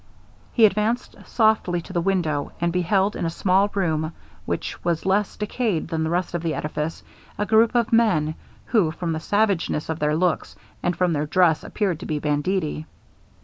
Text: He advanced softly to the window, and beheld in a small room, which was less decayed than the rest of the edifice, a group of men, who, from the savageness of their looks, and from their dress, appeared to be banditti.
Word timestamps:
He 0.51 0.65
advanced 0.65 1.15
softly 1.27 1.79
to 1.81 1.93
the 1.93 2.01
window, 2.01 2.53
and 2.59 2.73
beheld 2.73 3.15
in 3.15 3.23
a 3.27 3.29
small 3.29 3.69
room, 3.75 4.13
which 4.47 4.83
was 4.83 5.05
less 5.05 5.37
decayed 5.37 5.89
than 5.89 6.03
the 6.03 6.09
rest 6.09 6.33
of 6.33 6.41
the 6.41 6.55
edifice, 6.55 7.03
a 7.37 7.45
group 7.45 7.75
of 7.75 7.93
men, 7.93 8.33
who, 8.65 8.89
from 8.89 9.11
the 9.13 9.19
savageness 9.19 9.89
of 9.89 9.99
their 9.99 10.15
looks, 10.15 10.55
and 10.81 10.95
from 10.97 11.13
their 11.13 11.27
dress, 11.27 11.63
appeared 11.63 11.99
to 11.99 12.07
be 12.07 12.17
banditti. 12.17 12.87